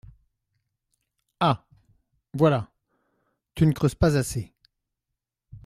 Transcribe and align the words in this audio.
Ah! 1.39 1.63
voilà! 2.33 2.71
tu 3.53 3.67
ne 3.67 3.71
creuses 3.71 3.93
pas 3.93 4.17
assez. 4.17 4.51